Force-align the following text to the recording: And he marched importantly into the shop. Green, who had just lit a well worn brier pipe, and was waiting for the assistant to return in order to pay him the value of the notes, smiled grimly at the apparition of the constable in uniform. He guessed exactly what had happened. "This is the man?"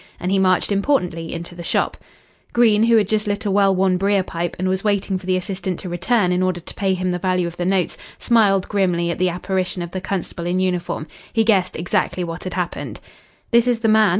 And 0.19 0.31
he 0.31 0.39
marched 0.39 0.71
importantly 0.71 1.31
into 1.31 1.53
the 1.53 1.63
shop. 1.63 1.95
Green, 2.53 2.85
who 2.85 2.97
had 2.97 3.07
just 3.07 3.27
lit 3.27 3.45
a 3.45 3.51
well 3.51 3.75
worn 3.75 3.97
brier 3.97 4.23
pipe, 4.23 4.55
and 4.57 4.67
was 4.67 4.83
waiting 4.83 5.19
for 5.19 5.27
the 5.27 5.37
assistant 5.37 5.79
to 5.81 5.89
return 5.89 6.31
in 6.31 6.41
order 6.41 6.59
to 6.59 6.73
pay 6.73 6.95
him 6.95 7.11
the 7.11 7.19
value 7.19 7.45
of 7.45 7.57
the 7.57 7.65
notes, 7.65 7.99
smiled 8.17 8.67
grimly 8.67 9.11
at 9.11 9.19
the 9.19 9.29
apparition 9.29 9.83
of 9.83 9.91
the 9.91 10.01
constable 10.01 10.47
in 10.47 10.59
uniform. 10.59 11.05
He 11.31 11.43
guessed 11.43 11.75
exactly 11.75 12.23
what 12.23 12.45
had 12.45 12.55
happened. 12.55 12.99
"This 13.51 13.67
is 13.67 13.81
the 13.81 13.89
man?" 13.89 14.09